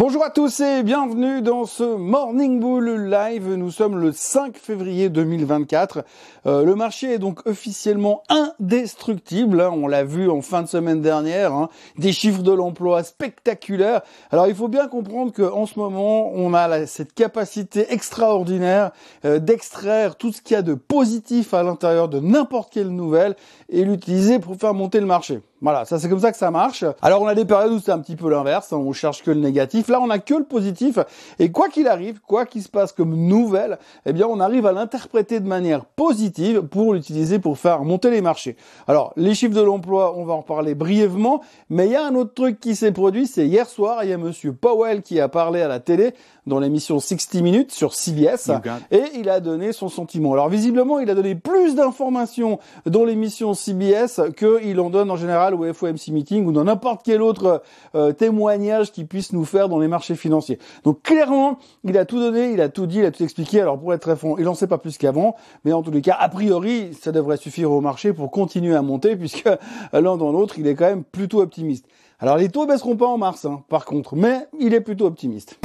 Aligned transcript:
Bonjour 0.00 0.24
à 0.24 0.30
tous 0.30 0.60
et 0.60 0.82
bienvenue 0.82 1.42
dans 1.42 1.66
ce 1.66 1.82
Morning 1.82 2.58
Bull 2.58 3.10
Live. 3.10 3.52
Nous 3.52 3.70
sommes 3.70 3.98
le 3.98 4.12
5 4.12 4.56
février 4.56 5.10
2024. 5.10 6.06
Euh, 6.46 6.64
le 6.64 6.74
marché 6.74 7.12
est 7.12 7.18
donc 7.18 7.46
officiellement 7.46 8.22
indestructible. 8.30 9.60
Hein. 9.60 9.72
on 9.74 9.86
l'a 9.86 10.04
vu 10.04 10.30
en 10.30 10.40
fin 10.40 10.62
de 10.62 10.68
semaine 10.68 11.02
dernière. 11.02 11.52
Hein. 11.52 11.68
des 11.98 12.12
chiffres 12.12 12.42
de 12.42 12.50
l'emploi 12.50 13.02
spectaculaires. 13.02 14.00
Alors 14.30 14.46
il 14.46 14.54
faut 14.54 14.68
bien 14.68 14.88
comprendre 14.88 15.34
qu'en 15.34 15.66
ce 15.66 15.78
moment, 15.78 16.32
on 16.32 16.54
a 16.54 16.86
cette 16.86 17.12
capacité 17.12 17.92
extraordinaire 17.92 18.92
euh, 19.26 19.38
d'extraire 19.38 20.16
tout 20.16 20.32
ce 20.32 20.40
qu'il 20.40 20.54
y 20.54 20.58
a 20.58 20.62
de 20.62 20.72
positif 20.72 21.52
à 21.52 21.62
l'intérieur 21.62 22.08
de 22.08 22.20
n'importe 22.20 22.72
quelle 22.72 22.88
nouvelle 22.88 23.36
et 23.68 23.84
l'utiliser 23.84 24.38
pour 24.38 24.56
faire 24.56 24.72
monter 24.72 24.98
le 24.98 25.04
marché. 25.04 25.42
Voilà, 25.62 25.84
ça 25.84 25.98
c'est 25.98 26.08
comme 26.08 26.20
ça 26.20 26.32
que 26.32 26.38
ça 26.38 26.50
marche. 26.50 26.84
Alors 27.02 27.20
on 27.20 27.26
a 27.26 27.34
des 27.34 27.44
périodes 27.44 27.72
où 27.72 27.80
c'est 27.80 27.92
un 27.92 27.98
petit 27.98 28.16
peu 28.16 28.30
l'inverse, 28.30 28.72
hein. 28.72 28.78
on 28.78 28.92
cherche 28.92 29.22
que 29.22 29.30
le 29.30 29.40
négatif. 29.40 29.88
Là 29.88 30.00
on 30.00 30.08
a 30.08 30.18
que 30.18 30.34
le 30.34 30.44
positif. 30.44 30.98
Et 31.38 31.52
quoi 31.52 31.68
qu'il 31.68 31.86
arrive, 31.86 32.20
quoi 32.20 32.46
qu'il 32.46 32.62
se 32.62 32.68
passe 32.68 32.92
comme 32.92 33.14
nouvelle, 33.14 33.78
eh 34.06 34.14
bien 34.14 34.26
on 34.26 34.40
arrive 34.40 34.64
à 34.64 34.72
l'interpréter 34.72 35.38
de 35.38 35.46
manière 35.46 35.84
positive 35.84 36.62
pour 36.62 36.94
l'utiliser 36.94 37.38
pour 37.38 37.58
faire 37.58 37.84
monter 37.84 38.10
les 38.10 38.22
marchés. 38.22 38.56
Alors 38.88 39.12
les 39.16 39.34
chiffres 39.34 39.54
de 39.54 39.60
l'emploi, 39.60 40.16
on 40.16 40.24
va 40.24 40.32
en 40.32 40.42
parler 40.42 40.74
brièvement, 40.74 41.42
mais 41.68 41.86
il 41.86 41.92
y 41.92 41.96
a 41.96 42.06
un 42.06 42.14
autre 42.14 42.32
truc 42.32 42.58
qui 42.58 42.74
s'est 42.74 42.92
produit, 42.92 43.26
c'est 43.26 43.46
hier 43.46 43.68
soir, 43.68 44.02
il 44.02 44.10
y 44.10 44.12
a 44.14 44.18
monsieur 44.18 44.54
Powell 44.54 45.02
qui 45.02 45.20
a 45.20 45.28
parlé 45.28 45.60
à 45.60 45.68
la 45.68 45.80
télé 45.80 46.14
dans 46.50 46.58
l'émission 46.58 47.00
60 47.00 47.40
Minutes 47.42 47.72
sur 47.72 47.94
CBS 47.94 48.50
et 48.90 49.04
il 49.14 49.30
a 49.30 49.40
donné 49.40 49.72
son 49.72 49.88
sentiment. 49.88 50.34
Alors 50.34 50.50
visiblement, 50.50 50.98
il 50.98 51.08
a 51.08 51.14
donné 51.14 51.34
plus 51.34 51.74
d'informations 51.74 52.58
dans 52.84 53.04
l'émission 53.04 53.54
CBS 53.54 54.20
qu'il 54.36 54.78
en 54.80 54.90
donne 54.90 55.10
en 55.10 55.16
général 55.16 55.54
au 55.54 55.72
FOMC 55.72 56.08
meeting 56.08 56.44
ou 56.44 56.52
dans 56.52 56.64
n'importe 56.64 57.02
quel 57.04 57.22
autre 57.22 57.62
euh, 57.94 58.12
témoignage 58.12 58.92
qui 58.92 59.04
puisse 59.04 59.32
nous 59.32 59.44
faire 59.44 59.68
dans 59.68 59.78
les 59.78 59.88
marchés 59.88 60.16
financiers. 60.16 60.58
Donc 60.84 61.02
clairement, 61.02 61.58
il 61.84 61.96
a 61.96 62.04
tout 62.04 62.18
donné, 62.18 62.52
il 62.52 62.60
a 62.60 62.68
tout 62.68 62.86
dit, 62.86 62.98
il 62.98 63.04
a 63.04 63.10
tout 63.10 63.22
expliqué. 63.22 63.60
Alors 63.60 63.78
pour 63.78 63.94
être 63.94 64.02
très 64.02 64.16
franc, 64.16 64.36
il 64.36 64.44
n'en 64.44 64.54
sait 64.54 64.66
pas 64.66 64.78
plus 64.78 64.98
qu'avant, 64.98 65.36
mais 65.64 65.72
en 65.72 65.82
tous 65.82 65.92
les 65.92 66.02
cas, 66.02 66.16
a 66.18 66.28
priori, 66.28 66.90
ça 67.00 67.12
devrait 67.12 67.36
suffire 67.36 67.70
au 67.70 67.80
marché 67.80 68.12
pour 68.12 68.30
continuer 68.30 68.74
à 68.74 68.82
monter 68.82 69.16
puisque 69.16 69.48
l'un 69.92 70.16
dans 70.16 70.32
l'autre, 70.32 70.58
il 70.58 70.66
est 70.66 70.74
quand 70.74 70.86
même 70.86 71.04
plutôt 71.04 71.40
optimiste. 71.40 71.86
Alors 72.18 72.36
les 72.36 72.50
taux 72.50 72.66
baisseront 72.66 72.96
pas 72.96 73.06
en 73.06 73.16
mars, 73.16 73.46
hein, 73.46 73.62
par 73.68 73.86
contre, 73.86 74.16
mais 74.16 74.46
il 74.58 74.74
est 74.74 74.82
plutôt 74.82 75.06
optimiste. 75.06 75.58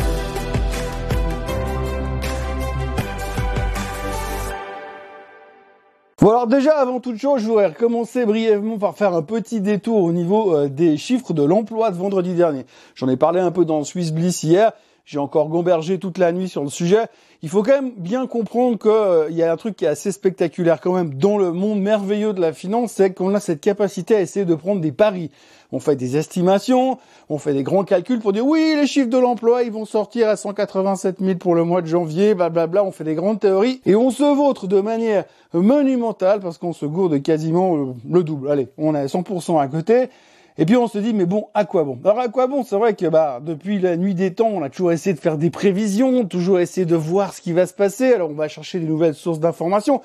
Bon 6.25 6.31
alors 6.31 6.47
déjà 6.47 6.79
avant 6.79 6.99
toute 6.99 7.17
chose, 7.17 7.43
je 7.43 7.45
voudrais 7.45 7.67
recommencer 7.67 8.25
brièvement 8.25 8.79
par 8.79 8.95
faire 8.95 9.13
un 9.13 9.21
petit 9.21 9.61
détour 9.61 10.01
au 10.01 10.11
niveau 10.11 10.55
euh, 10.55 10.67
des 10.67 10.97
chiffres 10.97 11.33
de 11.33 11.43
l'emploi 11.43 11.91
de 11.91 11.97
vendredi 11.97 12.33
dernier. 12.33 12.65
J'en 12.95 13.07
ai 13.09 13.15
parlé 13.15 13.39
un 13.39 13.51
peu 13.51 13.63
dans 13.63 13.83
Swiss 13.83 14.11
Bliss 14.11 14.41
hier. 14.41 14.71
J'ai 15.05 15.19
encore 15.19 15.49
gombergé 15.49 15.99
toute 15.99 16.17
la 16.17 16.31
nuit 16.31 16.49
sur 16.49 16.63
le 16.63 16.69
sujet. 16.69 17.05
Il 17.43 17.49
faut 17.49 17.61
quand 17.61 17.79
même 17.79 17.91
bien 17.95 18.25
comprendre 18.25 18.79
qu'il 18.79 18.89
euh, 18.89 19.29
y 19.29 19.43
a 19.43 19.51
un 19.51 19.55
truc 19.55 19.75
qui 19.75 19.85
est 19.85 19.87
assez 19.87 20.11
spectaculaire 20.11 20.81
quand 20.81 20.93
même 20.93 21.13
dans 21.13 21.37
le 21.37 21.51
monde 21.51 21.79
merveilleux 21.79 22.33
de 22.33 22.41
la 22.41 22.53
finance, 22.53 22.93
c'est 22.93 23.13
qu'on 23.13 23.35
a 23.35 23.39
cette 23.39 23.61
capacité 23.61 24.15
à 24.15 24.21
essayer 24.21 24.45
de 24.45 24.55
prendre 24.55 24.81
des 24.81 24.91
paris. 24.91 25.29
On 25.71 25.79
fait 25.79 25.95
des 25.95 26.17
estimations, 26.17 26.97
on 27.29 27.37
fait 27.37 27.53
des 27.53 27.61
grands 27.61 27.83
calculs 27.83 28.19
pour 28.19 28.33
dire 28.33 28.47
oui, 28.47 28.73
les 28.75 28.87
chiffres 28.87 29.09
de 29.09 29.17
l'emploi, 29.19 29.61
ils 29.61 29.71
vont 29.71 29.85
sortir 29.85 30.27
à 30.27 30.37
187 30.37 31.19
000 31.19 31.37
pour 31.37 31.53
le 31.53 31.63
mois 31.63 31.83
de 31.83 31.87
janvier, 31.87 32.33
blablabla. 32.33 32.83
On 32.83 32.91
fait 32.91 33.03
des 33.03 33.13
grandes 33.13 33.39
théories 33.39 33.81
et 33.85 33.95
on 33.95 34.09
se 34.09 34.23
vautre 34.23 34.65
de 34.65 34.81
manière 34.81 35.25
monumentale 35.53 36.39
parce 36.39 36.57
qu'on 36.57 36.73
se 36.73 36.87
gourde 36.87 37.21
quasiment 37.21 37.77
euh, 37.77 37.93
le 38.09 38.23
double. 38.23 38.49
Allez, 38.49 38.69
on 38.79 38.95
est 38.95 39.01
à 39.01 39.05
100% 39.05 39.61
à 39.61 39.67
côté. 39.67 40.09
Et 40.57 40.65
puis 40.65 40.77
on 40.77 40.87
se 40.87 40.97
dit 40.97 41.13
mais 41.13 41.25
bon 41.25 41.47
à 41.53 41.65
quoi 41.65 41.83
bon? 41.83 41.99
Alors 42.03 42.19
à 42.19 42.29
quoi 42.29 42.47
bon? 42.47 42.63
C'est 42.63 42.77
vrai 42.77 42.93
que 42.95 43.07
bah 43.07 43.41
depuis 43.43 43.79
la 43.79 43.97
nuit 43.97 44.15
des 44.15 44.33
temps 44.33 44.47
on 44.47 44.63
a 44.63 44.69
toujours 44.69 44.93
essayé 44.93 45.13
de 45.13 45.19
faire 45.19 45.37
des 45.37 45.49
prévisions, 45.49 46.25
toujours 46.25 46.59
essayé 46.59 46.85
de 46.85 46.95
voir 46.95 47.33
ce 47.33 47.41
qui 47.41 47.51
va 47.51 47.67
se 47.67 47.73
passer. 47.73 48.13
Alors 48.13 48.29
on 48.29 48.35
va 48.35 48.47
chercher 48.47 48.79
des 48.79 48.87
nouvelles 48.87 49.15
sources 49.15 49.39
d'informations, 49.39 50.01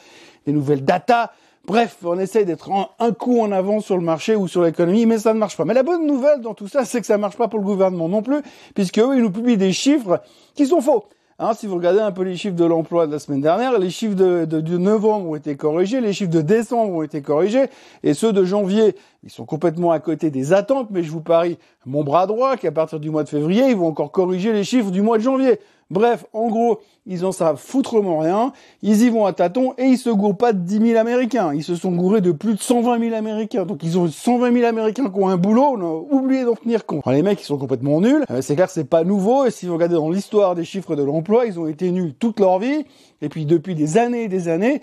des 0.47 0.53
nouvelles 0.53 0.85
data. 0.85 1.33
Bref, 1.67 1.99
on 2.03 2.19
essaye 2.19 2.47
d'être 2.47 2.71
un 2.99 3.13
coup 3.13 3.41
en 3.41 3.53
avant 3.53 3.81
sur 3.81 3.97
le 3.97 4.03
marché 4.03 4.35
ou 4.35 4.49
sur 4.49 4.63
l'économie, 4.63 5.07
mais 5.07 5.19
ça 5.19 5.35
ne 5.35 5.39
marche 5.39 5.57
pas. 5.57 5.65
Mais 5.65 5.75
la 5.75 5.83
bonne 5.83 6.07
nouvelle 6.07 6.41
dans 6.41 6.55
tout 6.55 6.69
ça, 6.69 6.85
c'est 6.85 7.01
que 7.01 7.07
ça 7.07 7.17
ne 7.17 7.21
marche 7.21 7.37
pas 7.37 7.49
pour 7.49 7.59
le 7.61 7.65
gouvernement 7.65 8.09
non 8.09 8.23
plus, 8.23 8.41
puisque 8.75 8.99
eux, 8.99 9.15
ils 9.15 9.23
nous 9.23 9.31
publient 9.31 9.59
des 9.59 9.73
chiffres 9.73 10.23
qui 10.55 10.67
sont 10.67 10.81
faux. 10.81 11.05
Hein, 11.43 11.55
si 11.55 11.67
vous 11.67 11.77
regardez 11.77 12.01
un 12.01 12.13
peu 12.13 12.23
les 12.23 12.37
chiffres 12.37 12.55
de 12.55 12.67
l'emploi 12.67 13.07
de 13.07 13.13
la 13.13 13.19
semaine 13.19 13.41
dernière, 13.41 13.79
les 13.79 13.89
chiffres 13.89 14.15
de, 14.15 14.77
novembre 14.77 15.31
ont 15.31 15.37
été 15.37 15.57
corrigés, 15.57 16.03
les 16.03 16.13
chiffres 16.13 16.31
de 16.31 16.43
décembre 16.43 16.93
ont 16.93 17.03
été 17.03 17.23
corrigés, 17.23 17.65
et 18.03 18.13
ceux 18.13 18.35
de 18.35 18.45
janvier, 18.45 18.95
ils 19.23 19.31
sont 19.31 19.45
complètement 19.45 19.91
à 19.91 20.01
côté 20.01 20.31
des 20.31 20.53
attentes, 20.53 20.89
mais 20.91 21.03
je 21.03 21.11
vous 21.11 21.21
parie 21.21 21.59
mon 21.85 22.05
bras 22.05 22.27
droit 22.27 22.57
qu'à 22.57 22.73
partir 22.73 23.01
du 23.01 23.11
mois 23.11 23.23
de 23.23 23.29
février, 23.29 23.69
ils 23.69 23.77
vont 23.77 23.89
encore 23.89 24.13
corriger 24.13 24.53
les 24.53 24.65
chiffres 24.65 24.91
du 24.91 25.03
mois 25.03 25.19
de 25.19 25.23
janvier. 25.23 25.61
Bref, 25.91 26.25
en 26.33 26.49
gros, 26.49 26.81
ils 27.05 27.27
en 27.27 27.33
savent 27.33 27.57
foutrement 27.57 28.19
rien, 28.19 28.53
ils 28.81 29.03
y 29.03 29.11
vont 29.11 29.27
à 29.27 29.33
tâtons 29.33 29.75
et 29.77 29.87
ils 29.87 29.99
se 29.99 30.09
gourent 30.09 30.37
pas 30.37 30.53
de 30.53 30.61
10 30.61 30.91
000 30.93 30.99
Américains. 30.99 31.53
Ils 31.53 31.65
se 31.65 31.75
sont 31.75 31.91
gourés 31.91 32.21
de 32.21 32.31
plus 32.31 32.55
de 32.55 32.61
120 32.61 33.01
000 33.01 33.15
Américains. 33.15 33.67
Donc 33.67 33.83
ils 33.83 33.99
ont 33.99 34.07
120 34.07 34.53
000 34.53 34.67
Américains 34.67 35.11
qui 35.11 35.19
ont 35.19 35.29
un 35.29 35.37
boulot, 35.37 35.77
on 35.77 35.81
a 35.81 36.15
oublié 36.15 36.45
d'en 36.45 36.55
tenir 36.55 36.87
compte. 36.87 37.05
les 37.07 37.23
mecs, 37.23 37.43
ils 37.43 37.45
sont 37.45 37.59
complètement 37.59 38.01
nuls. 38.01 38.25
Euh, 38.31 38.41
c'est 38.41 38.55
clair, 38.55 38.71
c'est 38.71 38.85
pas 38.85 39.03
nouveau. 39.03 39.47
Et 39.47 39.51
si 39.51 39.67
vous 39.67 39.75
regardez 39.75 39.97
dans 39.97 40.11
l'histoire 40.11 40.55
des 40.55 40.65
chiffres 40.65 40.95
de 40.95 41.03
l'emploi, 41.03 41.47
ils 41.47 41.59
ont 41.59 41.67
été 41.67 41.91
nuls 41.91 42.15
toute 42.15 42.39
leur 42.39 42.61
vie. 42.61 42.85
Et 43.21 43.29
puis 43.29 43.45
depuis 43.45 43.75
des 43.75 43.99
années 43.99 44.25
et 44.25 44.29
des 44.29 44.49
années, 44.49 44.81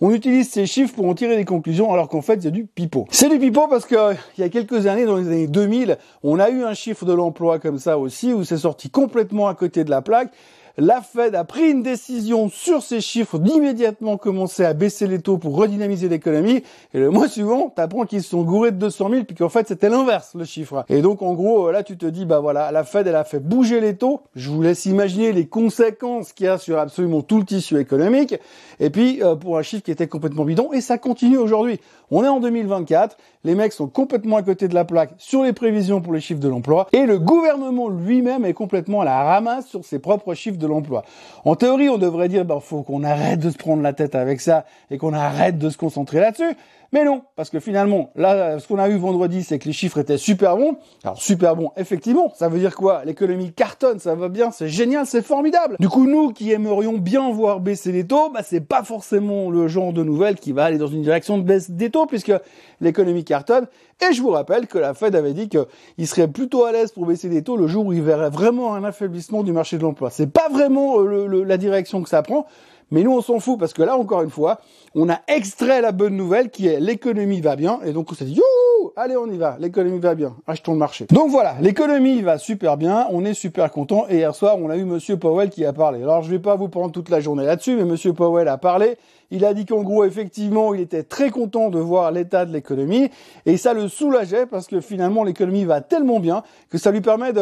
on 0.00 0.10
utilise 0.10 0.50
ces 0.50 0.66
chiffres 0.66 0.94
pour 0.94 1.06
en 1.06 1.14
tirer 1.14 1.36
des 1.36 1.44
conclusions 1.44 1.92
alors 1.92 2.08
qu'en 2.08 2.22
fait, 2.22 2.42
c'est 2.42 2.50
du 2.50 2.66
pipeau. 2.66 3.06
C'est 3.10 3.28
du 3.28 3.38
pipeau 3.38 3.68
parce 3.68 3.86
que 3.86 4.14
il 4.36 4.40
y 4.40 4.44
a 4.44 4.48
quelques 4.48 4.86
années, 4.86 5.04
dans 5.04 5.16
les 5.16 5.28
années 5.28 5.46
2000, 5.46 5.98
on 6.22 6.40
a 6.40 6.50
eu 6.50 6.64
un 6.64 6.74
chiffre 6.74 7.04
de 7.04 7.12
l'emploi 7.12 7.58
comme 7.58 7.78
ça 7.78 7.98
aussi 7.98 8.32
où 8.32 8.44
c'est 8.44 8.58
sorti 8.58 8.90
complètement 8.90 9.48
à 9.48 9.54
côté 9.54 9.84
de 9.84 9.90
la 9.90 10.02
plaque 10.02 10.32
la 10.76 11.02
Fed 11.02 11.36
a 11.36 11.44
pris 11.44 11.70
une 11.70 11.84
décision 11.84 12.48
sur 12.48 12.82
ces 12.82 13.00
chiffres 13.00 13.38
d'immédiatement 13.38 14.16
commencer 14.16 14.64
à 14.64 14.74
baisser 14.74 15.06
les 15.06 15.20
taux 15.20 15.38
pour 15.38 15.56
redynamiser 15.56 16.08
l'économie. 16.08 16.64
Et 16.92 16.98
le 16.98 17.10
mois 17.10 17.28
suivant, 17.28 17.70
t'apprends 17.70 18.06
qu'ils 18.06 18.24
se 18.24 18.30
sont 18.30 18.42
gourés 18.42 18.72
de 18.72 18.78
200 18.78 19.10
000 19.10 19.24
puis 19.24 19.36
qu'en 19.36 19.48
fait 19.48 19.68
c'était 19.68 19.88
l'inverse 19.88 20.34
le 20.34 20.44
chiffre. 20.44 20.84
Et 20.88 21.00
donc 21.00 21.22
en 21.22 21.34
gros 21.34 21.70
là 21.70 21.84
tu 21.84 21.96
te 21.96 22.06
dis 22.06 22.24
bah 22.24 22.40
voilà 22.40 22.72
la 22.72 22.82
Fed 22.82 23.06
elle 23.06 23.14
a 23.14 23.22
fait 23.22 23.38
bouger 23.38 23.80
les 23.80 23.96
taux. 23.96 24.22
Je 24.34 24.50
vous 24.50 24.62
laisse 24.62 24.86
imaginer 24.86 25.30
les 25.30 25.46
conséquences 25.46 26.32
qu'il 26.32 26.46
y 26.46 26.48
a 26.48 26.58
sur 26.58 26.76
absolument 26.78 27.22
tout 27.22 27.38
le 27.38 27.44
tissu 27.44 27.78
économique. 27.78 28.34
Et 28.80 28.90
puis 28.90 29.22
euh, 29.22 29.36
pour 29.36 29.58
un 29.58 29.62
chiffre 29.62 29.84
qui 29.84 29.92
était 29.92 30.08
complètement 30.08 30.44
bidon 30.44 30.72
et 30.72 30.80
ça 30.80 30.98
continue 30.98 31.38
aujourd'hui. 31.38 31.78
On 32.10 32.24
est 32.24 32.28
en 32.28 32.40
2024, 32.40 33.16
les 33.44 33.54
mecs 33.54 33.72
sont 33.72 33.86
complètement 33.86 34.36
à 34.36 34.42
côté 34.42 34.68
de 34.68 34.74
la 34.74 34.84
plaque 34.84 35.14
sur 35.18 35.44
les 35.44 35.52
prévisions 35.52 36.00
pour 36.00 36.12
les 36.12 36.20
chiffres 36.20 36.40
de 36.40 36.48
l'emploi 36.48 36.88
et 36.92 37.06
le 37.06 37.18
gouvernement 37.18 37.88
lui-même 37.88 38.44
est 38.44 38.54
complètement 38.54 39.02
à 39.02 39.04
la 39.04 39.22
ramasse 39.22 39.68
sur 39.68 39.84
ses 39.84 40.00
propres 40.00 40.34
chiffres 40.34 40.58
de 40.58 40.63
En 41.44 41.56
théorie, 41.56 41.88
on 41.88 41.98
devrait 41.98 42.28
dire, 42.28 42.44
ben, 42.44 42.60
faut 42.60 42.82
qu'on 42.82 43.04
arrête 43.04 43.40
de 43.40 43.50
se 43.50 43.56
prendre 43.56 43.82
la 43.82 43.92
tête 43.92 44.14
avec 44.14 44.40
ça 44.40 44.64
et 44.90 44.98
qu'on 44.98 45.12
arrête 45.12 45.58
de 45.58 45.70
se 45.70 45.76
concentrer 45.76 46.20
là-dessus. 46.20 46.56
Mais 46.94 47.02
non, 47.02 47.22
parce 47.34 47.50
que 47.50 47.58
finalement, 47.58 48.12
là, 48.14 48.60
ce 48.60 48.68
qu'on 48.68 48.78
a 48.78 48.88
eu 48.88 48.96
vendredi, 48.96 49.42
c'est 49.42 49.58
que 49.58 49.64
les 49.64 49.72
chiffres 49.72 49.98
étaient 49.98 50.16
super 50.16 50.56
bons. 50.56 50.76
Alors 51.02 51.20
super 51.20 51.56
bons, 51.56 51.72
effectivement, 51.76 52.32
ça 52.36 52.48
veut 52.48 52.60
dire 52.60 52.76
quoi? 52.76 53.04
L'économie 53.04 53.50
cartonne, 53.50 53.98
ça 53.98 54.14
va 54.14 54.28
bien, 54.28 54.52
c'est 54.52 54.68
génial, 54.68 55.04
c'est 55.04 55.20
formidable. 55.20 55.74
Du 55.80 55.88
coup, 55.88 56.06
nous 56.06 56.32
qui 56.32 56.52
aimerions 56.52 56.96
bien 56.96 57.32
voir 57.32 57.58
baisser 57.58 57.90
les 57.90 58.06
taux, 58.06 58.30
bah 58.30 58.42
c'est 58.44 58.60
pas 58.60 58.84
forcément 58.84 59.50
le 59.50 59.66
genre 59.66 59.92
de 59.92 60.04
nouvelle 60.04 60.36
qui 60.36 60.52
va 60.52 60.66
aller 60.66 60.78
dans 60.78 60.86
une 60.86 61.02
direction 61.02 61.36
de 61.36 61.42
baisse 61.42 61.68
des 61.68 61.90
taux, 61.90 62.06
puisque 62.06 62.32
l'économie 62.80 63.24
cartonne. 63.24 63.66
Et 64.08 64.12
je 64.12 64.22
vous 64.22 64.30
rappelle 64.30 64.68
que 64.68 64.78
la 64.78 64.94
Fed 64.94 65.16
avait 65.16 65.34
dit 65.34 65.48
qu'il 65.48 66.06
serait 66.06 66.28
plutôt 66.28 66.62
à 66.62 66.70
l'aise 66.70 66.92
pour 66.92 67.06
baisser 67.06 67.28
les 67.28 67.42
taux 67.42 67.56
le 67.56 67.66
jour 67.66 67.86
où 67.86 67.92
il 67.92 68.02
verrait 68.02 68.30
vraiment 68.30 68.72
un 68.72 68.84
affaiblissement 68.84 69.42
du 69.42 69.50
marché 69.50 69.78
de 69.78 69.82
l'emploi. 69.82 70.10
C'est 70.10 70.30
pas 70.30 70.48
vraiment 70.48 71.00
euh, 71.00 71.42
la 71.44 71.56
direction 71.56 72.04
que 72.04 72.08
ça 72.08 72.22
prend. 72.22 72.46
Mais 72.94 73.02
nous, 73.02 73.10
on 73.10 73.22
s'en 73.22 73.40
fout 73.40 73.58
parce 73.58 73.72
que 73.72 73.82
là, 73.82 73.96
encore 73.96 74.22
une 74.22 74.30
fois, 74.30 74.60
on 74.94 75.08
a 75.08 75.18
extrait 75.26 75.80
la 75.80 75.90
bonne 75.90 76.16
nouvelle 76.16 76.50
qui 76.50 76.68
est 76.68 76.78
l'économie 76.78 77.40
va 77.40 77.56
bien. 77.56 77.80
Et 77.84 77.92
donc, 77.92 78.12
on 78.12 78.14
s'est 78.14 78.24
dit, 78.24 78.34
youhou, 78.34 78.92
allez, 78.94 79.16
on 79.16 79.26
y 79.26 79.36
va. 79.36 79.56
L'économie 79.58 79.98
va 79.98 80.14
bien. 80.14 80.36
Achetons 80.46 80.74
le 80.74 80.78
marché. 80.78 81.06
Donc 81.10 81.28
voilà, 81.28 81.56
l'économie 81.60 82.22
va 82.22 82.38
super 82.38 82.76
bien. 82.76 83.08
On 83.10 83.24
est 83.24 83.34
super 83.34 83.72
content. 83.72 84.06
Et 84.08 84.18
hier 84.18 84.32
soir, 84.32 84.58
on 84.60 84.70
a 84.70 84.76
eu 84.76 84.84
Monsieur 84.84 85.16
Powell 85.16 85.50
qui 85.50 85.64
a 85.64 85.72
parlé. 85.72 86.04
Alors, 86.04 86.22
je 86.22 86.30
vais 86.30 86.38
pas 86.38 86.54
vous 86.54 86.68
prendre 86.68 86.92
toute 86.92 87.08
la 87.08 87.18
journée 87.18 87.44
là-dessus, 87.44 87.74
mais 87.74 87.84
Monsieur 87.84 88.12
Powell 88.12 88.46
a 88.46 88.58
parlé. 88.58 88.96
Il 89.32 89.44
a 89.44 89.54
dit 89.54 89.66
qu'en 89.66 89.82
gros, 89.82 90.04
effectivement, 90.04 90.72
il 90.72 90.80
était 90.80 91.02
très 91.02 91.30
content 91.30 91.70
de 91.70 91.80
voir 91.80 92.12
l'état 92.12 92.46
de 92.46 92.52
l'économie. 92.52 93.10
Et 93.44 93.56
ça 93.56 93.74
le 93.74 93.88
soulageait 93.88 94.46
parce 94.46 94.68
que 94.68 94.80
finalement, 94.80 95.24
l'économie 95.24 95.64
va 95.64 95.80
tellement 95.80 96.20
bien 96.20 96.44
que 96.70 96.78
ça 96.78 96.92
lui 96.92 97.00
permet 97.00 97.32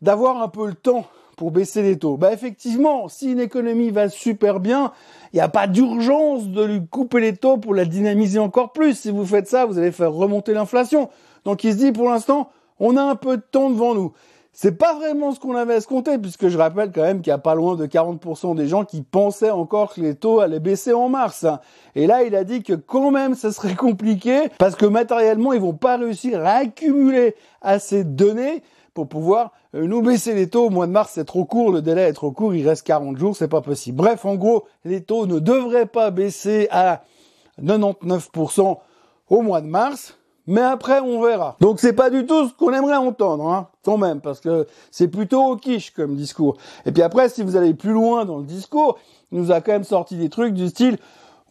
d'avoir 0.00 0.40
un 0.40 0.46
peu 0.46 0.68
le 0.68 0.74
temps 0.74 1.06
pour 1.42 1.50
baisser 1.50 1.82
les 1.82 1.98
taux. 1.98 2.16
Bah 2.16 2.32
effectivement, 2.32 3.08
si 3.08 3.32
une 3.32 3.40
économie 3.40 3.90
va 3.90 4.08
super 4.08 4.60
bien, 4.60 4.92
il 5.32 5.38
n'y 5.38 5.42
a 5.42 5.48
pas 5.48 5.66
d'urgence 5.66 6.46
de 6.46 6.62
lui 6.62 6.86
couper 6.86 7.18
les 7.18 7.34
taux 7.34 7.56
pour 7.56 7.74
la 7.74 7.84
dynamiser 7.84 8.38
encore 8.38 8.70
plus. 8.70 8.96
Si 8.96 9.10
vous 9.10 9.26
faites 9.26 9.48
ça, 9.48 9.66
vous 9.66 9.76
allez 9.76 9.90
faire 9.90 10.12
remonter 10.12 10.54
l'inflation. 10.54 11.10
Donc 11.44 11.64
il 11.64 11.72
se 11.72 11.78
dit 11.78 11.90
pour 11.90 12.08
l'instant, 12.08 12.50
on 12.78 12.96
a 12.96 13.02
un 13.02 13.16
peu 13.16 13.38
de 13.38 13.42
temps 13.42 13.70
devant 13.70 13.92
nous. 13.96 14.12
C'est 14.52 14.78
pas 14.78 14.94
vraiment 14.94 15.32
ce 15.32 15.40
qu'on 15.40 15.56
avait 15.56 15.78
escompté, 15.78 16.16
puisque 16.16 16.46
je 16.46 16.56
rappelle 16.56 16.92
quand 16.92 17.02
même 17.02 17.22
qu'il 17.22 17.32
y 17.32 17.34
a 17.34 17.38
pas 17.38 17.56
loin 17.56 17.74
de 17.74 17.86
40% 17.86 18.54
des 18.54 18.68
gens 18.68 18.84
qui 18.84 19.02
pensaient 19.02 19.50
encore 19.50 19.94
que 19.94 20.00
les 20.00 20.14
taux 20.14 20.38
allaient 20.38 20.60
baisser 20.60 20.92
en 20.92 21.08
mars. 21.08 21.44
Et 21.96 22.06
là, 22.06 22.22
il 22.22 22.36
a 22.36 22.44
dit 22.44 22.62
que 22.62 22.74
quand 22.74 23.10
même, 23.10 23.34
ça 23.34 23.50
serait 23.50 23.74
compliqué, 23.74 24.42
parce 24.58 24.76
que 24.76 24.86
matériellement, 24.86 25.54
ils 25.54 25.60
vont 25.60 25.72
pas 25.72 25.96
réussir 25.96 26.46
à 26.46 26.58
accumuler 26.58 27.34
assez 27.62 28.04
de 28.04 28.10
données 28.10 28.62
pour 28.94 29.08
pouvoir 29.08 29.50
nous 29.74 30.02
baisser 30.02 30.34
les 30.34 30.48
taux 30.48 30.66
au 30.66 30.70
mois 30.70 30.86
de 30.86 30.92
mars, 30.92 31.12
c'est 31.14 31.24
trop 31.24 31.44
court, 31.44 31.72
le 31.72 31.82
délai 31.82 32.02
est 32.02 32.12
trop 32.12 32.30
court, 32.30 32.54
il 32.54 32.66
reste 32.68 32.86
40 32.86 33.16
jours, 33.16 33.36
c'est 33.36 33.48
pas 33.48 33.62
possible. 33.62 33.96
Bref, 33.96 34.24
en 34.24 34.34
gros, 34.34 34.64
les 34.84 35.02
taux 35.02 35.26
ne 35.26 35.38
devraient 35.38 35.86
pas 35.86 36.10
baisser 36.10 36.68
à 36.70 37.04
99% 37.62 38.78
au 39.30 39.42
mois 39.42 39.60
de 39.60 39.66
mars, 39.66 40.18
mais 40.46 40.60
après 40.60 41.00
on 41.00 41.22
verra. 41.22 41.56
Donc 41.60 41.80
c'est 41.80 41.92
pas 41.94 42.10
du 42.10 42.26
tout 42.26 42.48
ce 42.48 42.52
qu'on 42.52 42.72
aimerait 42.72 42.96
entendre, 42.96 43.48
hein, 43.48 43.68
quand 43.84 43.96
même, 43.96 44.20
parce 44.20 44.40
que 44.40 44.66
c'est 44.90 45.08
plutôt 45.08 45.42
au 45.44 45.56
quiche 45.56 45.92
comme 45.92 46.16
discours. 46.16 46.58
Et 46.84 46.92
puis 46.92 47.02
après, 47.02 47.28
si 47.28 47.42
vous 47.42 47.56
allez 47.56 47.74
plus 47.74 47.92
loin 47.92 48.24
dans 48.24 48.38
le 48.38 48.44
discours, 48.44 48.98
il 49.30 49.38
nous 49.38 49.52
a 49.52 49.60
quand 49.60 49.72
même 49.72 49.84
sorti 49.84 50.16
des 50.16 50.28
trucs 50.28 50.52
du 50.52 50.68
style 50.68 50.98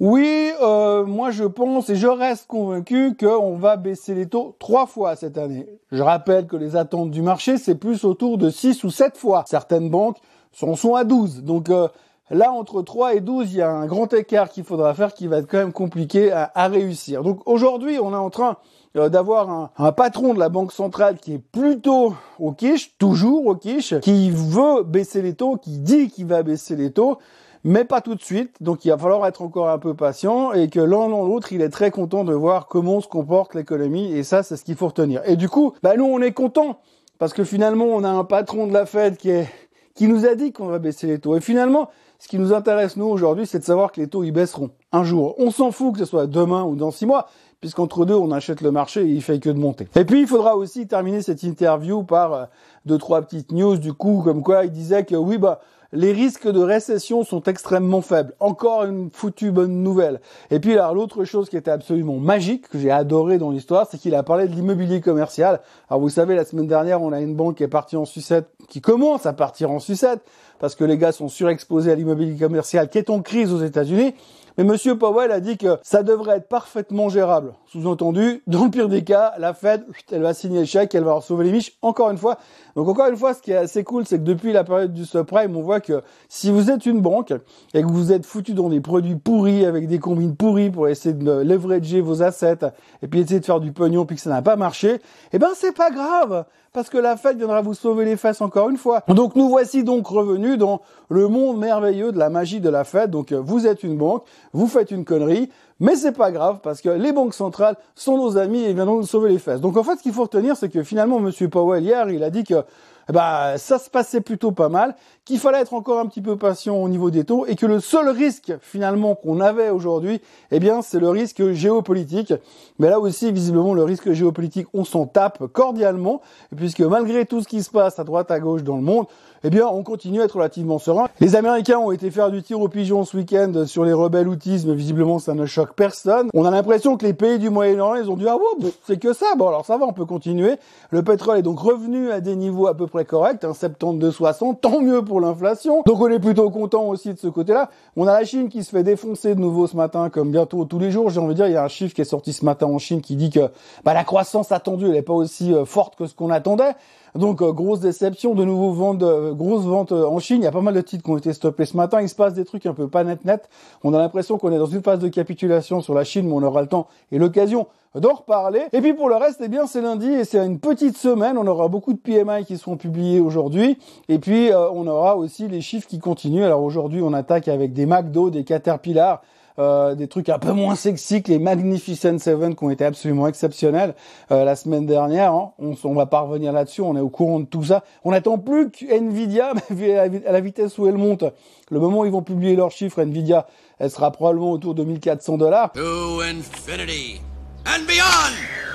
oui, 0.04 0.52
euh, 0.64 1.06
moi 1.06 1.30
je 1.30 1.44
pense 1.44 1.92
et 1.92 1.96
je 1.96 2.08
reste 2.08 2.48
convaincu 2.48 3.16
qu'on 3.16 3.56
va 3.56 3.78
baisser 3.78 4.16
les 4.16 4.26
taux 4.26 4.56
trois 4.58 4.88
fois 4.88 5.16
cette 5.16 5.38
année. 5.38 5.68
Je 5.92 6.02
rappelle 6.02 6.48
que 6.48 6.56
les 6.56 6.76
attentes 6.76 7.12
du 7.12 7.22
marché, 7.22 7.60
c'est 7.60 7.76
plus 7.76 8.04
autour 8.04 8.40
de 8.40 8.50
6 8.50 8.84
ou 8.84 8.90
7 8.90 9.16
fois. 9.16 9.44
Certaines 9.46 9.92
banques 9.92 10.18
sont, 10.52 10.76
sont 10.76 10.96
à 10.96 11.04
12. 11.04 11.44
Donc 11.44 11.70
euh, 11.70 11.88
là, 12.32 12.52
entre 12.52 12.82
3 12.82 13.14
et 13.14 13.20
12, 13.20 13.54
il 13.54 13.58
y 13.58 13.62
a 13.62 13.70
un 13.70 13.86
grand 13.86 14.12
écart 14.12 14.50
qu'il 14.50 14.64
faudra 14.64 14.96
faire 14.96 15.14
qui 15.14 15.28
va 15.28 15.38
être 15.38 15.48
quand 15.48 15.60
même 15.60 15.72
compliqué 15.72 16.32
à, 16.32 16.68
réussir. 16.68 17.22
Donc 17.22 17.42
aujourd'hui, 17.46 18.00
on 18.00 18.12
est 18.12 18.16
en 18.16 18.32
train 18.32 18.58
euh, 18.96 19.08
d'avoir 19.08 19.52
un, 19.52 19.70
un, 19.78 19.92
patron 19.92 20.34
de 20.34 20.40
la 20.40 20.50
Banque 20.50 20.72
centrale 20.72 21.20
qui 21.20 21.36
est 21.36 21.44
plutôt 21.52 22.16
au 22.40 22.54
quiche, 22.54 22.98
toujours 22.98 23.46
au 23.46 23.56
quiche, 23.56 24.00
qui 24.00 24.32
veut 24.32 24.82
baisser 24.82 25.22
les 25.22 25.36
taux, 25.36 25.58
qui 25.58 25.78
dit 25.78 26.10
qu'il 26.10 26.26
va 26.26 26.42
baisser 26.42 26.76
les 26.76 26.92
taux 26.92 27.20
mais 27.64 27.86
pas 27.86 28.02
tout 28.02 28.16
de 28.16 28.22
suite. 28.22 28.56
Donc 28.62 28.86
il 28.86 28.90
va 28.90 28.98
falloir 28.98 29.26
être 29.28 29.42
encore 29.42 29.70
un 29.70 29.78
peu 29.78 29.94
patient 29.94 30.54
et 30.54 30.70
que 30.70 30.80
l'un 30.80 31.10
dans 31.10 31.26
l'autre, 31.26 31.54
il 31.54 31.62
est 31.62 31.70
très 31.70 31.92
content 31.92 32.24
de 32.24 32.34
voir 32.34 32.68
comment 32.68 33.02
se 33.02 33.08
comporte 33.08 33.56
l'économie 33.56 34.14
et 34.14 34.24
ça, 34.24 34.44
c'est 34.44 34.58
ce 34.58 34.64
qu'il 34.64 34.76
faut 34.76 34.88
retenir. 34.88 35.22
Et 35.26 35.36
du 35.36 35.50
coup, 35.50 35.74
bah 35.84 35.96
nous, 35.96 36.06
on 36.06 36.22
est 36.22 36.34
content 36.34 36.80
parce 37.20 37.34
que 37.34 37.44
finalement, 37.44 37.86
on 37.86 38.04
a 38.04 38.10
un 38.10 38.24
patron 38.24 38.68
de 38.68 38.74
la 38.74 38.86
Fed 38.86 39.18
qui 39.18 39.30
est 39.30 39.48
qui 39.96 40.08
nous 40.08 40.26
a 40.26 40.36
dit 40.36 40.54
qu'on 40.54 40.68
va 40.68 40.80
baisser 40.80 41.08
les 41.08 41.20
taux. 41.20 41.36
Et 41.36 41.42
finalement, 41.42 41.90
ce 42.18 42.28
qui 42.28 42.40
nous 42.40 42.54
intéresse 42.54 42.98
nous 42.98 43.06
aujourd'hui, 43.06 43.46
c'est 43.46 43.60
de 43.60 43.64
savoir 43.64 43.92
que 43.92 44.00
les 44.00 44.08
taux 44.08 44.24
ils 44.24 44.32
baisseront 44.32 44.72
un 44.92 45.04
jour. 45.04 45.36
On 45.38 45.52
s'en 45.52 45.72
fout 45.72 45.94
que 45.94 46.00
ce 46.00 46.06
soit 46.06 46.28
demain 46.28 46.64
ou 46.64 46.76
dans 46.76 46.92
six 46.92 47.06
mois, 47.06 47.28
puisqu'entre 47.60 48.06
deux, 48.06 48.16
on 48.16 48.32
achète 48.32 48.62
le 48.62 48.72
marché 48.72 49.02
et 49.02 49.10
il 49.10 49.22
fait 49.22 49.40
que 49.40 49.50
de 49.50 49.60
monter. 49.60 49.88
Et 49.96 50.06
puis, 50.06 50.22
il 50.22 50.28
faudra 50.28 50.56
aussi 50.56 50.88
terminer 50.88 51.22
cette 51.22 51.44
interview 51.44 52.04
par 52.04 52.34
euh, 52.34 52.46
deux 52.86 52.98
trois 52.98 53.22
petites 53.22 53.52
news 53.52 53.78
du 53.78 53.94
coup, 53.94 54.22
comme 54.24 54.44
quoi 54.44 54.66
il 54.66 54.72
disait 54.72 55.04
que 55.04 55.16
oui, 55.16 55.38
bah 55.38 55.62
les 55.94 56.14
risques 56.14 56.50
de 56.50 56.62
récession 56.62 57.24
sont 57.24 57.44
extrêmement 57.44 58.02
faibles. 58.02 58.34
Encore 58.40 58.86
une 58.86 59.10
foutue 59.12 59.52
bonne 59.52 59.84
nouvelle. 59.84 60.22
Et 60.50 60.60
puis 60.60 60.74
alors 60.74 60.94
l'autre 60.94 61.26
chose 61.26 61.50
qui 61.50 61.58
était 61.58 61.72
absolument 61.72 62.18
magique, 62.18 62.70
que 62.70 62.80
j'ai 62.80 62.92
adoré 62.92 63.38
dans 63.38 63.52
l'histoire, 63.52 63.88
c'est 63.90 63.98
qu'il 63.98 64.16
a 64.16 64.24
parlé 64.24 64.48
de 64.48 64.54
l'immobilier 64.54 65.02
commercial. 65.02 65.60
Alors 65.90 66.00
vous 66.00 66.10
savez, 66.10 66.36
la 66.36 66.46
semaine 66.46 66.68
dernière, 66.68 67.02
on 67.02 67.12
a 67.12 67.20
une 67.20 67.36
banque 67.36 67.58
qui 67.58 67.64
est 67.64 67.68
partie 67.68 67.98
en 67.98 68.06
sucette, 68.06 68.48
qui 68.70 68.80
commence 68.80 69.26
à 69.26 69.34
partir 69.34 69.72
en 69.72 69.80
sucette, 69.80 70.22
parce 70.60 70.76
que 70.76 70.84
les 70.84 70.98
gars 70.98 71.12
sont 71.12 71.28
surexposés 71.28 71.92
à 71.92 71.96
l'immobilier 71.96 72.38
commercial 72.38 72.90
qui 72.90 72.98
est 72.98 73.10
en 73.10 73.22
crise 73.22 73.52
aux 73.52 73.62
États-Unis. 73.62 74.14
Mais 74.58 74.64
Monsieur 74.64 74.98
Powell 74.98 75.32
a 75.32 75.40
dit 75.40 75.58
que 75.58 75.78
ça 75.82 76.04
devrait 76.04 76.38
être 76.38 76.48
parfaitement 76.48 77.10
gérable. 77.10 77.54
Sous-entendu, 77.68 78.44
dans 78.48 78.66
le 78.66 78.70
pire 78.70 78.90
des 78.90 79.04
cas, 79.04 79.34
la 79.38 79.54
Fed, 79.54 79.86
elle 80.12 80.22
va 80.22 80.34
signer 80.34 80.60
le 80.60 80.66
chèque, 80.66 80.94
elle 80.94 81.04
va 81.04 81.22
sauver 81.22 81.46
les 81.46 81.52
miches, 81.52 81.78
encore 81.82 82.12
une 82.12 82.18
fois. 82.18 82.38
Donc 82.76 82.88
encore 82.88 83.08
une 83.08 83.18
fois, 83.18 83.34
ce 83.34 83.42
qui 83.42 83.52
est 83.52 83.58
assez 83.58 83.84
cool, 83.84 84.06
c'est 84.06 84.18
que 84.18 84.24
depuis 84.24 84.54
la 84.54 84.64
période 84.64 84.94
du 84.94 85.06
subprime, 85.06 85.56
on 85.56 85.62
voit 85.62 85.80
que 85.80 86.02
si 86.30 86.52
vous 86.52 86.70
êtes 86.70 86.86
une 86.86 87.02
banque 87.02 87.34
et 87.74 87.82
que 87.82 87.88
vous 87.88 88.12
êtes 88.12 88.26
foutu 88.26 88.54
dans 88.54 88.70
des 88.70 88.82
produits 88.82 89.16
pourris, 89.16 89.66
avec 89.66 89.88
des 89.88 90.00
combines 90.00 90.36
pourries 90.36 90.70
pour 90.70 90.88
essayer 90.88 91.14
de 91.14 91.42
leverager 91.42 92.02
vos 92.02 92.24
assets, 92.24 92.60
et 93.02 93.08
puis 93.08 93.22
essayer 93.22 93.40
de 93.40 93.46
faire 93.46 93.60
du 93.60 93.72
pognon, 93.72 94.06
puis 94.06 94.16
que 94.16 94.22
ça 94.22 94.30
n'a 94.30 94.42
pas 94.42 94.56
marché, 94.56 95.02
eh 95.34 95.40
ben 95.40 95.50
c'est 95.56 95.76
pas 95.76 95.90
grave 95.92 96.46
parce 96.74 96.90
que 96.90 96.98
la 96.98 97.18
Fed 97.18 97.38
viendra 97.38 97.62
vous 97.62 97.74
sauver 97.74 98.06
les 98.06 98.16
fesses 98.16 98.42
encore 98.42 98.70
une 98.70 98.78
fois. 98.78 99.04
Donc 99.10 99.36
nous 99.36 99.50
voici 99.50 99.84
donc 99.84 100.08
revenus 100.08 100.58
dans 100.58 100.82
le 101.10 101.28
monde 101.28 101.58
merveilleux 101.58 102.12
de 102.12 102.18
la 102.18 102.30
magie 102.30 102.62
de 102.62 102.70
la 102.70 102.84
Fed. 102.84 103.10
Donc 103.10 103.34
vous 103.34 103.68
êtes 103.68 103.84
une 103.84 103.98
banque, 103.98 104.24
vous 104.54 104.68
faites 104.68 104.92
une 104.92 105.06
connerie, 105.06 105.50
mais 105.80 105.96
c'est 105.96 106.12
pas 106.12 106.32
grave 106.32 106.60
parce 106.62 106.82
que 106.82 106.90
les 106.90 107.12
banques 107.12 107.34
centrales 107.34 107.76
sont 107.96 108.18
nos 108.18 108.38
amis 108.38 108.64
et 108.64 108.74
viendront 108.74 108.98
nous 108.98 109.08
sauver 109.08 109.32
les 109.32 109.40
fesses. 109.40 109.62
Donc 109.62 109.78
en 109.78 109.84
fait, 109.84 109.98
ce 109.98 110.04
qu'il 110.04 110.14
faut 110.14 110.24
retenir, 110.24 110.56
c'est 110.56 110.70
que 110.70 110.84
finalement, 110.84 111.20
Monsieur 111.20 111.50
Powell 111.50 111.84
hier, 111.84 112.10
il 112.10 112.24
a 112.24 112.30
dit 112.30 112.44
que 112.44 112.64
bah, 113.12 113.58
ça 113.58 113.78
se 113.80 113.90
passait 113.90 114.22
plutôt 114.22 114.52
pas 114.52 114.70
mal, 114.70 114.96
qu'il 115.26 115.40
fallait 115.40 115.60
être 115.60 115.74
encore 115.74 116.00
un 116.00 116.06
petit 116.06 116.22
peu 116.22 116.38
patient 116.38 116.76
au 116.76 116.88
niveau 116.88 117.12
des 117.12 117.24
taux 117.24 117.46
et 117.46 117.56
que 117.56 117.66
le 117.66 117.80
seul 117.80 118.10
risque 118.10 118.54
finalement 118.62 119.16
qu'on 119.16 119.42
avait 119.42 119.70
aujourd'hui, 119.70 120.22
eh 120.52 120.60
bien, 120.60 120.82
c'est 120.82 121.00
le 121.00 121.10
risque 121.10 121.52
géopolitique. 121.52 122.34
Mais 122.80 122.90
là 122.90 123.00
aussi, 123.00 123.32
visiblement, 123.32 123.74
le 123.74 123.84
risque 123.84 124.12
géopolitique, 124.12 124.68
on 124.74 124.86
s'en 124.86 125.08
tape 125.08 125.48
cordialement, 125.48 126.22
puisque 126.56 126.82
malgré 126.82 127.26
tout 127.26 127.42
ce 127.42 127.48
qui 127.48 127.64
se 127.64 127.70
passe 127.70 128.00
à 128.00 128.04
droite, 128.04 128.32
à 128.32 128.40
gauche 128.40 128.64
dans 128.64 128.78
le 128.78 128.84
monde, 128.84 129.08
eh 129.44 129.50
bien, 129.50 129.68
on 129.68 129.82
continue 129.82 130.22
à 130.22 130.26
être 130.26 130.36
relativement 130.36 130.78
serein. 130.78 131.08
Les 131.20 131.36
Américains 131.36 131.80
ont 131.80 131.92
été 131.92 132.12
faire 132.12 132.30
du 132.30 132.44
tir 132.44 132.62
au 132.62 132.68
pigeon 132.68 133.04
ce 133.06 133.18
week-end 133.18 133.66
sur 133.66 133.84
les 133.84 133.94
rebelles 133.94 134.28
houthis, 134.28 134.66
mais 134.68 134.76
visiblement, 134.76 135.18
ça 135.18 135.34
ne 135.34 135.48
choque 135.48 135.74
personne. 135.74 136.30
On 136.36 136.46
a 136.46 136.52
l'impression 136.52 136.96
que 136.96 137.06
les 137.06 137.14
pays 137.14 137.40
du 137.40 137.50
Moyen-Orient, 137.50 138.04
ils 138.04 138.10
ont 138.12 138.18
dit, 138.18 138.28
ah 138.28 138.38
bon, 138.38 138.70
c'est 138.86 139.00
que 139.00 139.14
ça. 139.14 139.26
Bon, 139.38 139.48
alors 139.48 139.66
ça 139.66 139.78
va, 139.78 139.86
on 139.86 139.94
peut 139.94 140.06
continuer. 140.06 140.58
Le 140.92 141.02
pétrole 141.02 141.40
est 141.40 141.42
donc 141.42 141.60
revenu 141.60 142.12
à 142.12 142.22
des 142.22 142.36
niveaux 142.36 142.68
à 142.68 142.76
peu 142.76 142.86
près 142.86 143.04
corrects, 143.04 143.44
hein, 143.44 143.54
72-60, 143.54 144.60
tant 144.60 144.80
mieux 144.80 145.04
pour 145.04 145.20
l'inflation. 145.20 145.82
Donc 145.88 146.00
on 146.00 146.08
est 146.10 146.20
plutôt 146.20 146.50
content 146.52 146.88
aussi 146.90 147.12
de 147.12 147.20
ce 147.20 147.28
côté-là. 147.28 147.72
On 147.96 148.06
a 148.06 148.14
la 148.14 148.26
Chine 148.26 148.48
qui 148.48 148.64
se 148.64 148.70
fait 148.70 148.84
défoncer 148.84 149.34
de 149.34 149.40
nouveau 149.40 149.66
ce 149.66 149.76
matin, 149.76 150.10
comme 150.12 150.32
bientôt 150.32 150.66
tous 150.66 150.78
les 150.78 150.92
jours. 150.92 151.10
J'ai 151.10 151.20
envie 151.20 151.30
de 151.30 151.38
dire, 151.38 151.48
il 151.48 151.54
y 151.54 151.58
a 151.58 151.64
un 151.64 151.68
chiffre 151.68 151.96
qui 151.96 152.02
est 152.02 152.06
sorti 152.06 152.32
ce 152.32 152.46
matin 152.46 152.68
en 152.68 152.78
Chine 152.78 153.02
qui 153.02 153.16
dit 153.16 153.32
que 153.32 153.50
bah, 153.84 153.96
la 153.96 154.04
croissance 154.04 154.52
attendue, 154.52 154.86
elle 154.86 154.92
n'est 154.92 155.02
pas 155.02 155.14
aussi 155.14 155.52
euh, 155.52 155.66
forte 155.66 155.96
que 155.96 156.06
ce 156.06 156.14
qu'on 156.14 156.30
attendait. 156.30 156.76
Donc 157.16 157.42
euh, 157.42 157.52
grosse 157.52 157.82
déception, 157.82 158.34
de 158.36 158.46
nouveau 158.46 158.72
vente, 158.72 159.04
euh, 159.04 159.34
grosse 159.34 159.64
vente 159.64 159.92
euh, 159.92 160.06
en 160.06 160.20
Chine. 160.20 160.38
Il 160.42 160.44
y 160.44 160.48
a 160.48 160.52
pas 160.52 160.62
mal 160.62 160.74
de 160.74 160.82
titres 160.82 161.04
qui 161.04 161.10
ont 161.10 161.18
été 161.18 161.34
stoppés 161.34 161.66
ce 161.66 161.76
matin. 161.76 162.02
Il 162.02 162.10
se 162.10 162.16
passe 162.16 162.34
des 162.34 162.46
trucs 162.46 162.66
un 162.66 162.74
peu 162.74 162.88
pas 162.88 163.04
net 163.04 163.26
net. 163.26 163.50
On 163.84 163.94
a 163.94 163.98
l'impression 163.98 164.38
qu'on 164.38 164.52
est 164.52 164.58
dans 164.58 164.66
une 164.66 164.82
phase 164.82 165.00
de 165.00 165.10
capitulation 165.10 165.82
sur 165.82 165.94
la 165.94 166.04
Chine, 166.04 166.28
mais 166.28 166.34
on 166.34 166.44
aura 166.44 166.62
le 166.62 166.68
temps 166.68 166.88
et 167.12 167.18
l'occasion 167.18 167.68
d'en 167.96 168.14
reparler. 168.14 168.62
Et 168.72 168.80
puis 168.80 168.94
pour 168.94 169.10
le 169.10 169.16
reste, 169.16 169.42
eh 169.44 169.50
bien 169.50 169.68
c'est 169.68 169.82
lundi 169.82 170.08
et 170.08 170.24
c'est 170.24 170.46
une 170.46 170.60
petite 170.60 170.98
semaine. 170.98 171.38
On 171.38 171.48
aura 171.48 171.68
beaucoup 171.68 171.92
de 171.92 172.00
PMI 172.00 172.46
qui 172.46 172.58
seront 172.58 172.78
publiés 172.78 173.20
aujourd'hui. 173.20 173.78
Et 174.08 174.18
puis 174.18 174.52
on 174.54 174.88
aura 174.88 175.18
aussi 175.18 175.50
les 175.50 175.60
chiffres 175.60 175.88
qui 175.88 176.00
continuent. 176.00 176.46
Alors 176.46 176.64
aujourd'hui, 176.64 177.02
on 177.02 177.12
attaque 177.12 177.50
avec 177.50 177.74
des 177.74 177.86
McDo, 177.86 178.30
des 178.30 178.46
Caterpillar. 178.46 179.22
Euh, 179.62 179.94
des 179.94 180.08
trucs 180.08 180.30
un 180.30 180.40
peu 180.40 180.54
moins 180.54 180.74
sexy 180.74 181.22
que 181.22 181.30
les 181.30 181.38
Magnificent 181.38 182.18
Seven 182.18 182.56
qui 182.56 182.64
ont 182.64 182.72
été 182.72 182.84
absolument 182.84 183.28
exceptionnels 183.28 183.94
euh, 184.32 184.44
la 184.44 184.56
semaine 184.56 184.88
dernière. 184.88 185.34
Hein. 185.34 185.52
On, 185.60 185.94
va 185.94 186.08
pas 186.08 186.22
revenir 186.22 186.52
là-dessus, 186.52 186.82
on 186.82 186.96
est 186.96 187.02
au 187.02 187.10
courant 187.10 187.42
de 187.42 187.46
tout 187.46 187.64
ça. 187.64 187.84
On 188.04 188.10
n'attend 188.10 188.40
plus 188.40 188.72
que 188.72 188.92
Nvidia, 188.92 189.52
à 190.28 190.32
la 190.32 190.42
vitesse 190.42 190.80
où 190.80 190.88
elle 190.88 190.98
monte, 190.98 191.26
le 191.70 191.80
moment 191.80 192.00
où 192.00 192.06
ils 192.06 192.12
vont 192.12 192.24
publier 192.24 192.56
leurs 192.56 192.72
chiffres, 192.72 193.04
Nvidia, 193.04 193.46
elle 193.78 193.92
sera 193.92 194.12
probablement 194.12 194.52
autour 194.52 194.74
de 194.74 194.84
1400 194.84 195.38
dollars. 195.38 195.72
To 195.74 196.22
infinity 196.22 197.22
and 197.68 197.86
beyond. 197.88 198.71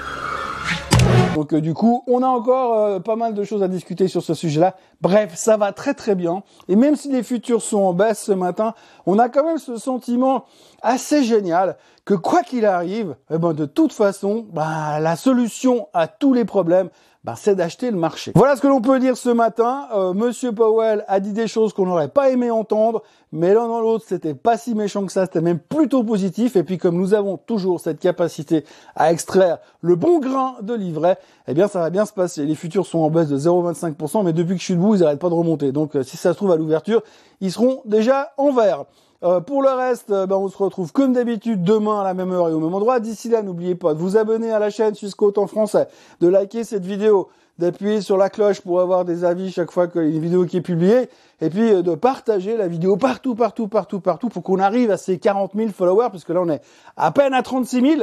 Donc 1.37 1.53
euh, 1.53 1.61
du 1.61 1.75
coup, 1.75 2.03
on 2.07 2.23
a 2.23 2.27
encore 2.29 2.79
euh, 2.79 2.99
pas 2.99 3.15
mal 3.15 3.35
de 3.35 3.45
choses 3.45 3.63
à 3.63 3.69
discuter 3.69 4.09
sur 4.09 4.23
ce 4.23 4.33
sujet-là. 4.33 4.75
Bref, 5.03 5.35
ça 5.35 5.59
va 5.59 5.71
très 5.73 5.93
très 5.93 6.15
bien. 6.15 6.43
Et 6.67 6.77
même 6.77 6.97
si 6.97 7.13
les 7.13 7.23
futurs 7.23 7.61
sont 7.61 7.77
en 7.77 7.93
baisse 7.93 8.23
ce 8.23 8.33
matin, 8.33 8.73
on 9.05 9.19
a 9.19 9.29
quand 9.29 9.45
même 9.45 9.59
ce 9.59 9.77
sentiment 9.77 10.47
assez 10.81 11.25
génial 11.25 11.77
que 12.07 12.15
quoi 12.15 12.43
qu'il 12.43 12.65
arrive, 12.65 13.17
eh 13.31 13.37
ben, 13.37 13.53
de 13.53 13.67
toute 13.67 13.93
façon, 13.93 14.47
bah, 14.51 14.99
la 14.99 15.15
solution 15.15 15.89
à 15.93 16.07
tous 16.07 16.33
les 16.33 16.47
problèmes, 16.47 16.89
ben, 17.27 17.35
c'est 17.35 17.57
d'acheter 17.57 17.91
le 17.91 17.97
marché. 17.97 18.31
Voilà 18.37 18.55
ce 18.55 18.63
que 18.63 18.69
l'on 18.69 18.81
peut 18.81 19.01
dire 19.01 19.17
ce 19.17 19.31
matin. 19.31 19.89
Euh, 19.93 20.15
Monsieur 20.15 20.53
Powell 20.53 21.05
a 21.09 21.19
dit 21.19 21.33
des 21.33 21.49
choses 21.49 21.73
qu'on 21.73 21.85
n'aurait 21.85 22.07
pas 22.07 22.31
aimé 22.31 22.53
entendre, 22.53 23.03
mais 23.33 23.53
l'un 23.53 23.67
dans 23.67 23.81
l'autre, 23.81 24.05
c'était 24.07 24.35
pas 24.35 24.57
si 24.57 24.77
méchant 24.77 25.05
que 25.05 25.11
ça, 25.11 25.25
c'était 25.25 25.41
même 25.41 25.59
plutôt 25.59 26.05
positif. 26.05 26.55
Et 26.55 26.63
puis 26.63 26.79
comme 26.79 26.97
nous 26.97 27.15
avons 27.15 27.37
toujours 27.37 27.81
cette 27.81 27.99
capacité 27.99 28.65
à 28.95 29.11
extraire 29.11 29.59
le 29.81 29.97
bon 29.97 30.21
grain 30.21 30.55
de 30.63 30.73
livret, 30.73 31.19
eh 31.49 31.55
bien 31.55 31.67
ça 31.67 31.81
va 31.81 31.91
bien 31.91 32.07
se 32.07 32.13
passer. 32.13 32.47
Les 32.47 32.55
futurs 32.55 32.87
sont 32.87 33.01
en 33.01 33.11
baisse 33.11 33.29
de 33.29 33.39
0,25%, 33.39 34.25
mais 34.25 34.33
depuis 34.33 34.55
que 34.55 34.61
je 34.61 34.67
suis 34.67 34.75
debout, 34.75 34.95
ils 34.95 35.01
n'arrêtent 35.01 35.19
pas 35.19 35.29
de 35.29 35.35
remonter. 35.35 35.73
Donc 35.73 35.97
euh, 35.97 36.05
si 36.05 36.17
ça 36.17 36.31
se 36.31 36.37
trouve 36.37 36.53
à 36.53 36.57
l'ouverture, 36.57 37.03
ils 37.41 37.51
seront 37.51 37.83
déjà 37.87 38.35
en 38.37 38.53
vert. 38.53 38.85
Euh, 39.27 39.41
pour 39.41 39.61
le 39.61 39.71
reste, 39.71 40.13
euh, 40.13 40.25
ben, 40.27 40.37
on 40.37 40.49
se 40.49 40.57
retrouve 40.57 40.93
comme 40.93 41.13
d'habitude 41.13 41.65
demain 41.65 42.01
à 42.01 42.05
la 42.05 42.15
même 42.15 42.31
heure 42.31 42.49
et 42.49 42.53
au 42.53 42.61
même 42.61 42.73
endroit. 42.73 43.01
D'ici 43.01 43.29
là, 43.29 43.43
n'oubliez 43.43 43.75
pas 43.75 43.93
de 43.93 43.99
vous 43.99 44.17
abonner 44.17 44.53
à 44.53 44.61
la 44.61 44.71
chaîne 44.71 44.95
Suscote 44.95 45.37
en 45.39 45.49
français, 45.49 45.89
de 46.21 46.29
liker 46.29 46.63
cette 46.63 46.85
vidéo, 46.85 47.29
d'appuyer 47.59 48.03
sur 48.03 48.17
la 48.17 48.31
cloche 48.31 48.61
pour 48.61 48.81
avoir 48.81 49.05
des 49.05 49.25
avis 49.25 49.51
chaque 49.51 49.73
fois 49.73 49.89
qu'il 49.89 50.03
y 50.03 50.05
a 50.05 50.09
une 50.11 50.21
vidéo 50.21 50.45
qui 50.45 50.59
est 50.59 50.63
publiée, 50.63 51.09
et 51.41 51.51
puis 51.51 51.73
euh, 51.73 51.83
de 51.83 51.97
partager 51.97 52.57
la 52.57 52.69
vidéo 52.69 52.97
partout, 52.97 53.35
partout, 53.35 53.67
partout, 53.67 53.99
partout, 53.99 54.29
pour 54.29 54.45
qu'on 54.45 54.61
arrive 54.61 54.93
à 54.93 54.97
ces 54.97 55.19
40 55.19 55.55
000 55.57 55.71
followers, 55.71 56.11
puisque 56.11 56.29
là 56.29 56.43
on 56.43 56.49
est 56.49 56.63
à 56.97 57.11
peine 57.11 57.35
à 57.35 57.43
36 57.43 57.81
000. 57.81 58.03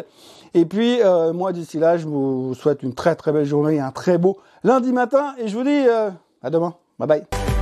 Et 0.53 0.65
puis 0.65 0.99
moi 1.33 1.53
d'ici 1.53 1.79
là, 1.79 1.97
je 1.97 2.05
vous 2.05 2.53
souhaite 2.53 2.83
une 2.83 2.93
très 2.93 3.15
très 3.15 3.31
belle 3.31 3.45
journée, 3.45 3.79
un 3.79 3.91
très 3.91 4.17
beau 4.17 4.37
lundi 4.63 4.91
matin, 4.91 5.33
et 5.39 5.47
je 5.47 5.57
vous 5.57 5.63
dis 5.63 5.87
à 6.43 6.49
demain. 6.49 6.75
Bye 6.99 7.07
bye. 7.07 7.52